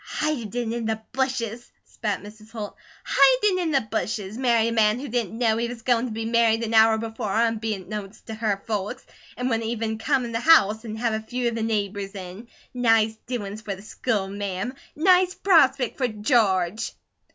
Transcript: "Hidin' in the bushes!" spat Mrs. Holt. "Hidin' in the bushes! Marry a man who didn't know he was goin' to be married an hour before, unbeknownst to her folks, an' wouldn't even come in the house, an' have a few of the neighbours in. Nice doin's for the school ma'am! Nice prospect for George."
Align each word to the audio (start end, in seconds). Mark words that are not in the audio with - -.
"Hidin' 0.03 0.73
in 0.73 0.85
the 0.87 0.99
bushes!" 1.11 1.71
spat 1.85 2.23
Mrs. 2.23 2.49
Holt. 2.49 2.75
"Hidin' 3.05 3.59
in 3.59 3.69
the 3.69 3.81
bushes! 3.81 4.35
Marry 4.35 4.69
a 4.69 4.71
man 4.71 4.99
who 4.99 5.07
didn't 5.07 5.37
know 5.37 5.57
he 5.57 5.67
was 5.67 5.83
goin' 5.83 6.05
to 6.07 6.11
be 6.11 6.25
married 6.25 6.63
an 6.63 6.73
hour 6.73 6.97
before, 6.97 7.31
unbeknownst 7.31 8.25
to 8.25 8.33
her 8.33 8.63
folks, 8.65 9.05
an' 9.37 9.47
wouldn't 9.47 9.69
even 9.69 9.99
come 9.99 10.25
in 10.25 10.31
the 10.31 10.39
house, 10.39 10.83
an' 10.83 10.95
have 10.95 11.13
a 11.13 11.19
few 11.19 11.49
of 11.49 11.53
the 11.53 11.61
neighbours 11.61 12.15
in. 12.15 12.47
Nice 12.73 13.15
doin's 13.27 13.61
for 13.61 13.75
the 13.75 13.83
school 13.83 14.27
ma'am! 14.27 14.73
Nice 14.95 15.35
prospect 15.35 15.99
for 15.99 16.07
George." 16.07 16.93